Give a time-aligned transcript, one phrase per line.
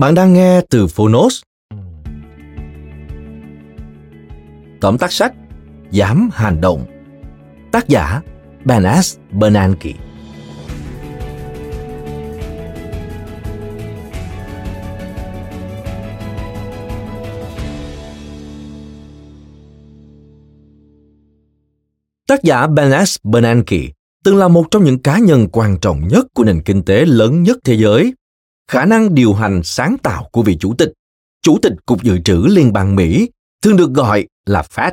[0.00, 1.42] Bạn đang nghe từ Phonos.
[4.80, 5.32] Tóm tắt sách
[5.90, 6.84] Dám hành động.
[7.72, 8.20] Tác giả
[8.64, 9.90] Benas Bernanke.
[22.28, 23.78] Tác giả Benas Bernanke
[24.24, 27.42] từng là một trong những cá nhân quan trọng nhất của nền kinh tế lớn
[27.42, 28.14] nhất thế giới
[28.70, 30.92] khả năng điều hành sáng tạo của vị chủ tịch,
[31.42, 33.30] chủ tịch Cục Dự trữ Liên bang Mỹ,
[33.62, 34.92] thường được gọi là Fed,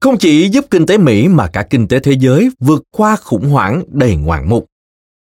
[0.00, 3.48] không chỉ giúp kinh tế Mỹ mà cả kinh tế thế giới vượt qua khủng
[3.50, 4.66] hoảng đầy ngoạn mục.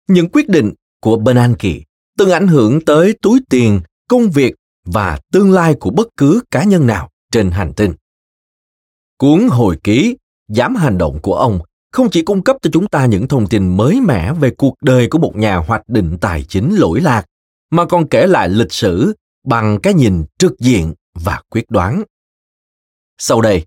[0.08, 1.70] Những quyết định của Bernanke
[2.18, 6.64] từng ảnh hưởng tới túi tiền, công việc và tương lai của bất cứ cá
[6.64, 7.94] nhân nào trên hành tinh.
[9.18, 10.18] Cuốn hồi ký
[10.50, 11.60] Dám hành động của ông
[11.92, 15.08] không chỉ cung cấp cho chúng ta những thông tin mới mẻ về cuộc đời
[15.08, 17.26] của một nhà hoạch định tài chính lỗi lạc,
[17.72, 22.04] mà còn kể lại lịch sử bằng cái nhìn trực diện và quyết đoán.
[23.18, 23.66] Sau đây,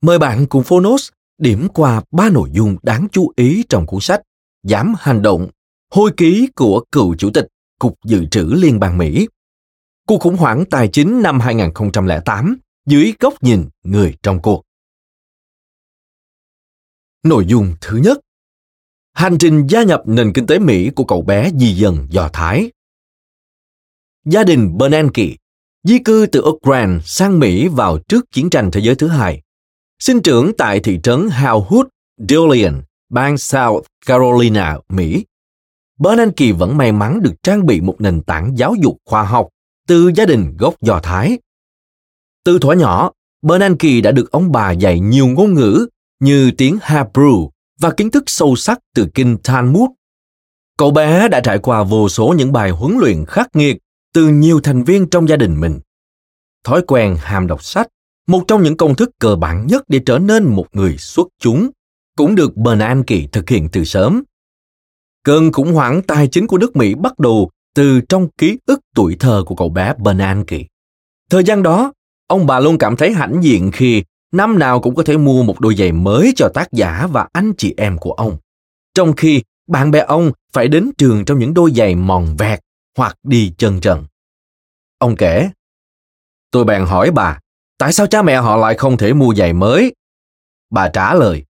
[0.00, 1.08] mời bạn cùng Phonos
[1.38, 4.22] điểm qua ba nội dung đáng chú ý trong cuốn sách
[4.66, 5.48] Dám hành động,
[5.90, 7.46] hồi ký của cựu chủ tịch
[7.78, 9.28] Cục Dự trữ Liên bang Mỹ.
[10.06, 12.56] Cuộc khủng hoảng tài chính năm 2008
[12.86, 14.62] dưới góc nhìn người trong cuộc.
[17.22, 18.20] Nội dung thứ nhất
[19.12, 22.70] Hành trình gia nhập nền kinh tế Mỹ của cậu bé di dân Do Thái
[24.26, 25.26] gia đình Bernanke
[25.84, 29.42] di cư từ Ukraine sang Mỹ vào trước chiến tranh thế giới thứ hai.
[29.98, 31.84] Sinh trưởng tại thị trấn Howwood,
[32.28, 35.24] Dillon, bang South Carolina, Mỹ.
[35.98, 39.48] Bernanke vẫn may mắn được trang bị một nền tảng giáo dục khoa học
[39.88, 41.38] từ gia đình gốc Do Thái.
[42.44, 45.86] Từ thuở nhỏ, Bernanke đã được ông bà dạy nhiều ngôn ngữ
[46.20, 47.48] như tiếng Hebrew
[47.80, 49.90] và kiến thức sâu sắc từ kinh Talmud.
[50.78, 53.78] Cậu bé đã trải qua vô số những bài huấn luyện khắc nghiệt
[54.16, 55.80] từ nhiều thành viên trong gia đình mình.
[56.64, 57.88] Thói quen ham đọc sách,
[58.26, 61.70] một trong những công thức cơ bản nhất để trở nên một người xuất chúng,
[62.16, 64.22] cũng được Bernanke thực hiện từ sớm.
[65.24, 69.16] Cơn khủng hoảng tài chính của nước Mỹ bắt đầu từ trong ký ức tuổi
[69.20, 70.58] thơ của cậu bé Bernanke.
[71.30, 71.92] Thời gian đó,
[72.26, 75.60] ông bà luôn cảm thấy hãnh diện khi năm nào cũng có thể mua một
[75.60, 78.36] đôi giày mới cho tác giả và anh chị em của ông.
[78.94, 82.60] Trong khi bạn bè ông phải đến trường trong những đôi giày mòn vẹt
[82.96, 84.06] hoặc đi chân trần.
[84.98, 85.50] Ông kể,
[86.50, 87.40] tôi bèn hỏi bà,
[87.78, 89.94] tại sao cha mẹ họ lại không thể mua giày mới?
[90.70, 91.44] Bà trả lời,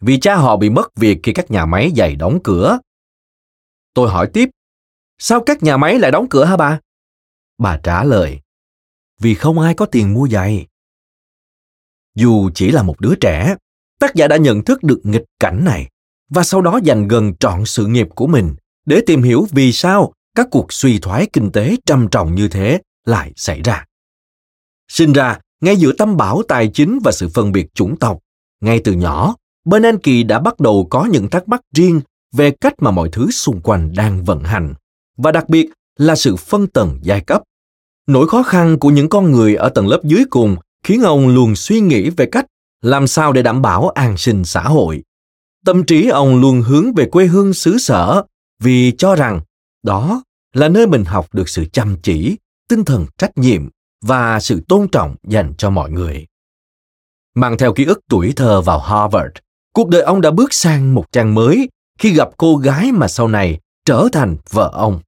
[0.00, 2.78] vì cha họ bị mất việc khi các nhà máy giày đóng cửa.
[3.94, 4.50] Tôi hỏi tiếp,
[5.18, 6.80] sao các nhà máy lại đóng cửa hả bà?
[7.58, 8.40] Bà trả lời,
[9.20, 10.66] vì không ai có tiền mua giày.
[12.14, 13.56] Dù chỉ là một đứa trẻ,
[14.00, 15.90] tác giả đã nhận thức được nghịch cảnh này
[16.28, 18.56] và sau đó dành gần trọn sự nghiệp của mình
[18.86, 22.80] để tìm hiểu vì sao các cuộc suy thoái kinh tế trầm trọng như thế
[23.04, 23.84] lại xảy ra.
[24.88, 28.18] Sinh ra ngay giữa tâm bảo tài chính và sự phân biệt chủng tộc,
[28.60, 29.34] ngay từ nhỏ,
[29.64, 32.00] Bernanke đã bắt đầu có những thắc mắc riêng
[32.32, 34.74] về cách mà mọi thứ xung quanh đang vận hành,
[35.16, 37.42] và đặc biệt là sự phân tầng giai cấp.
[38.06, 41.56] Nỗi khó khăn của những con người ở tầng lớp dưới cùng khiến ông luôn
[41.56, 42.46] suy nghĩ về cách
[42.82, 45.02] làm sao để đảm bảo an sinh xã hội.
[45.64, 48.22] Tâm trí ông luôn hướng về quê hương xứ sở
[48.62, 49.40] vì cho rằng
[49.84, 50.22] đó
[50.52, 52.36] là nơi mình học được sự chăm chỉ
[52.68, 53.68] tinh thần trách nhiệm
[54.02, 56.26] và sự tôn trọng dành cho mọi người
[57.34, 59.32] mang theo ký ức tuổi thơ vào harvard
[59.72, 63.28] cuộc đời ông đã bước sang một trang mới khi gặp cô gái mà sau
[63.28, 65.00] này trở thành vợ ông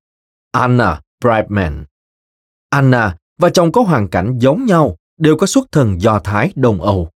[0.52, 1.84] anna brightman
[2.70, 6.82] anna và chồng có hoàn cảnh giống nhau đều có xuất thân Do Thái Đông
[6.82, 7.10] Âu.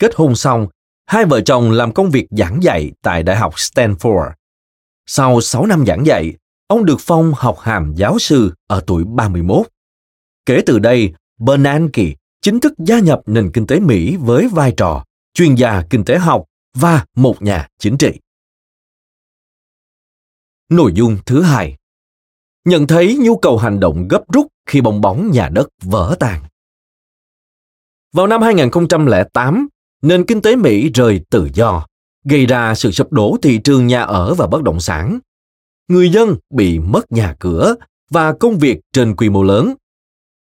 [0.00, 0.68] Kết hôn xong,
[1.06, 4.30] hai vợ chồng làm công việc giảng dạy tại Đại học Stanford.
[5.06, 6.34] Sau 6 năm giảng dạy,
[6.70, 9.66] ông được phong học hàm giáo sư ở tuổi 31.
[10.46, 12.04] Kể từ đây, Bernanke
[12.42, 16.18] chính thức gia nhập nền kinh tế Mỹ với vai trò chuyên gia kinh tế
[16.18, 16.44] học
[16.74, 18.12] và một nhà chính trị.
[20.68, 21.76] Nội dung thứ hai
[22.64, 26.42] Nhận thấy nhu cầu hành động gấp rút khi bong bóng nhà đất vỡ tan.
[28.12, 29.68] Vào năm 2008,
[30.02, 31.86] nền kinh tế Mỹ rời tự do,
[32.24, 35.18] gây ra sự sụp đổ thị trường nhà ở và bất động sản.
[35.90, 37.74] Người dân bị mất nhà cửa
[38.10, 39.74] và công việc trên quy mô lớn.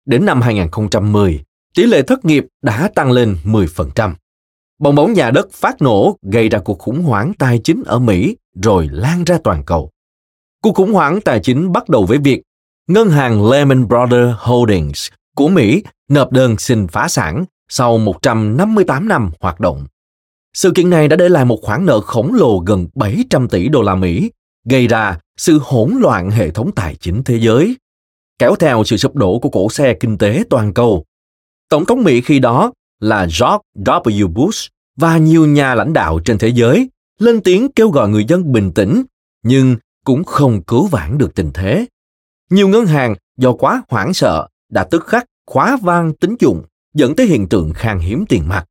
[0.05, 1.43] Đến năm 2010,
[1.75, 4.13] tỷ lệ thất nghiệp đã tăng lên 10%.
[4.79, 8.37] Bong bóng nhà đất phát nổ gây ra cuộc khủng hoảng tài chính ở Mỹ
[8.63, 9.89] rồi lan ra toàn cầu.
[10.63, 12.41] Cuộc khủng hoảng tài chính bắt đầu với việc
[12.87, 19.31] ngân hàng Lehman Brothers Holdings của Mỹ nộp đơn xin phá sản sau 158 năm
[19.39, 19.85] hoạt động.
[20.53, 23.81] Sự kiện này đã để lại một khoản nợ khổng lồ gần 700 tỷ đô
[23.81, 24.31] la Mỹ,
[24.69, 27.77] gây ra sự hỗn loạn hệ thống tài chính thế giới,
[28.39, 31.05] kéo theo sự sụp đổ của cổ xe kinh tế toàn cầu.
[31.69, 34.27] Tổng thống Mỹ khi đó là George W.
[34.27, 38.51] Bush và nhiều nhà lãnh đạo trên thế giới lên tiếng kêu gọi người dân
[38.51, 39.03] bình tĩnh,
[39.43, 41.85] nhưng cũng không cứu vãn được tình thế.
[42.49, 47.15] Nhiều ngân hàng do quá hoảng sợ đã tức khắc khóa vang tín dụng dẫn
[47.15, 48.65] tới hiện tượng khan hiếm tiền mặt.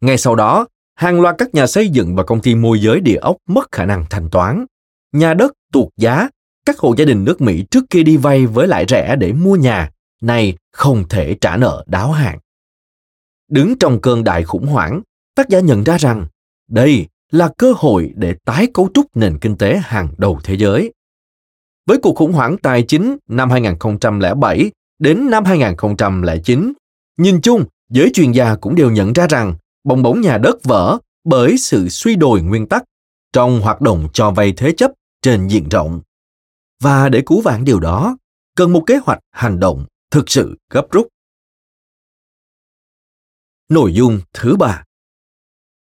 [0.00, 3.16] Ngay sau đó, hàng loạt các nhà xây dựng và công ty môi giới địa
[3.16, 4.64] ốc mất khả năng thanh toán.
[5.12, 6.28] Nhà đất tuột giá,
[6.66, 9.56] các hộ gia đình nước Mỹ trước kia đi vay với lãi rẻ để mua
[9.56, 9.90] nhà,
[10.20, 12.38] nay không thể trả nợ đáo hạn.
[13.50, 15.02] Đứng trong cơn đại khủng hoảng,
[15.34, 16.26] tác giả nhận ra rằng
[16.68, 20.92] đây là cơ hội để tái cấu trúc nền kinh tế hàng đầu thế giới.
[21.86, 26.72] Với cuộc khủng hoảng tài chính năm 2007 đến năm 2009,
[27.16, 30.98] nhìn chung, giới chuyên gia cũng đều nhận ra rằng bong bóng nhà đất vỡ
[31.24, 32.84] bởi sự suy đồi nguyên tắc
[33.32, 34.90] trong hoạt động cho vay thế chấp
[35.22, 36.00] trên diện rộng.
[36.82, 38.16] Và để cứu vãn điều đó,
[38.56, 41.08] cần một kế hoạch hành động thực sự gấp rút.
[43.68, 44.84] Nội dung thứ ba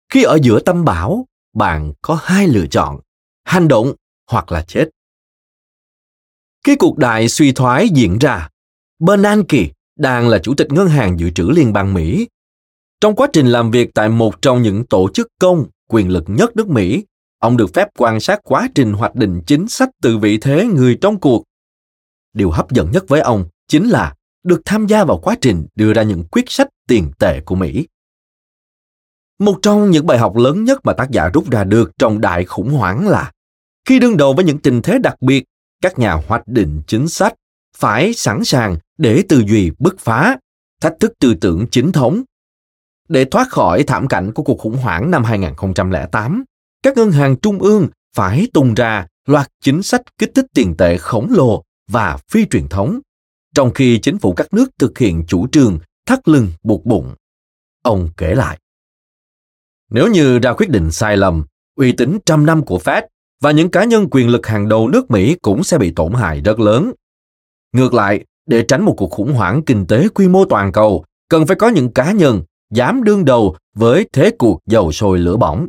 [0.09, 3.01] Khi ở giữa tâm bão, bạn có hai lựa chọn,
[3.45, 3.93] hành động
[4.31, 4.89] hoặc là chết.
[6.65, 8.49] Khi cuộc đại suy thoái diễn ra,
[8.99, 12.29] Bernanke đang là chủ tịch ngân hàng dự trữ liên bang Mỹ.
[13.01, 16.57] Trong quá trình làm việc tại một trong những tổ chức công quyền lực nhất
[16.57, 17.05] nước Mỹ,
[17.39, 20.99] ông được phép quan sát quá trình hoạch định chính sách từ vị thế người
[21.01, 21.45] trong cuộc.
[22.33, 25.93] Điều hấp dẫn nhất với ông chính là được tham gia vào quá trình đưa
[25.93, 27.87] ra những quyết sách tiền tệ của Mỹ.
[29.39, 32.45] Một trong những bài học lớn nhất mà tác giả rút ra được trong đại
[32.45, 33.33] khủng hoảng là
[33.85, 35.45] khi đương đầu với những tình thế đặc biệt,
[35.83, 37.35] các nhà hoạch định chính sách
[37.77, 40.37] phải sẵn sàng để tư duy bứt phá,
[40.81, 42.23] thách thức tư tưởng chính thống.
[43.09, 46.45] Để thoát khỏi thảm cảnh của cuộc khủng hoảng năm 2008,
[46.83, 50.99] các ngân hàng trung ương phải tung ra loạt chính sách kích thích tiền tệ
[50.99, 53.01] khổng lồ và phi truyền thống,
[53.55, 57.15] trong khi chính phủ các nước thực hiện chủ trương thắt lưng buộc bụng.
[57.83, 58.59] Ông kể lại.
[59.91, 61.45] Nếu như ra quyết định sai lầm,
[61.77, 63.03] uy tín trăm năm của Fed
[63.41, 66.41] và những cá nhân quyền lực hàng đầu nước Mỹ cũng sẽ bị tổn hại
[66.41, 66.93] rất lớn.
[67.73, 71.47] Ngược lại, để tránh một cuộc khủng hoảng kinh tế quy mô toàn cầu, cần
[71.47, 75.69] phải có những cá nhân dám đương đầu với thế cuộc dầu sôi lửa bỏng.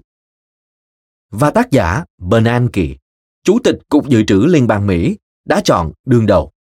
[1.32, 2.88] Và tác giả Bernanke,
[3.44, 6.52] Chủ tịch Cục Dự trữ Liên bang Mỹ, đã chọn đương đầu.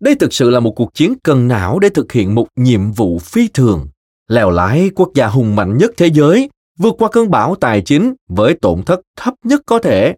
[0.00, 3.18] Đây thực sự là một cuộc chiến cần não để thực hiện một nhiệm vụ
[3.18, 3.88] phi thường,
[4.28, 8.14] lèo lái quốc gia hùng mạnh nhất thế giới vượt qua cơn bão tài chính
[8.28, 10.14] với tổn thất thấp nhất có thể.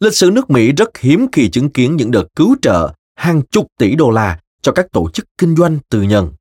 [0.00, 3.66] Lịch sử nước Mỹ rất hiếm khi chứng kiến những đợt cứu trợ hàng chục
[3.78, 6.32] tỷ đô la cho các tổ chức kinh doanh tư nhân.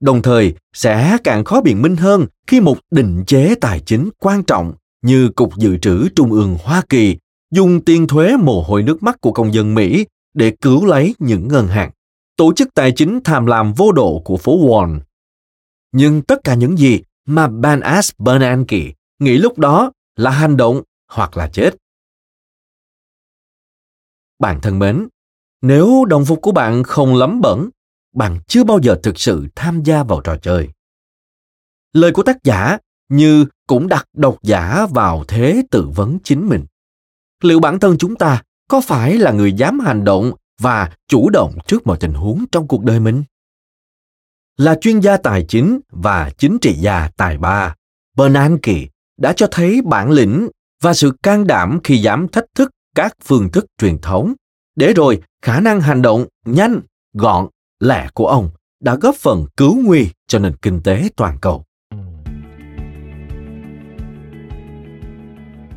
[0.00, 4.42] Đồng thời, sẽ càng khó biện minh hơn khi một định chế tài chính quan
[4.42, 4.74] trọng
[5.04, 7.18] như Cục Dự trữ Trung ương Hoa Kỳ
[7.50, 11.48] dùng tiền thuế mồ hôi nước mắt của công dân Mỹ để cứu lấy những
[11.48, 11.90] ngân hàng,
[12.36, 15.00] tổ chức tài chính tham lam vô độ của phố Wall.
[15.92, 20.82] Nhưng tất cả những gì mà Ban As Bernanke nghĩ lúc đó là hành động
[21.08, 21.70] hoặc là chết.
[24.38, 25.08] Bạn thân mến,
[25.62, 27.70] nếu đồng phục của bạn không lắm bẩn,
[28.14, 30.68] bạn chưa bao giờ thực sự tham gia vào trò chơi.
[31.92, 36.64] Lời của tác giả như cũng đặt độc giả vào thế tự vấn chính mình.
[37.42, 41.58] Liệu bản thân chúng ta có phải là người dám hành động và chủ động
[41.66, 43.24] trước mọi tình huống trong cuộc đời mình?
[44.56, 47.74] Là chuyên gia tài chính và chính trị gia tài ba,
[48.16, 50.48] Bernanke đã cho thấy bản lĩnh
[50.82, 54.34] và sự can đảm khi dám thách thức các phương thức truyền thống
[54.76, 56.80] để rồi khả năng hành động nhanh,
[57.12, 57.48] gọn
[57.80, 61.64] lẹ của ông đã góp phần cứu nguy cho nền kinh tế toàn cầu.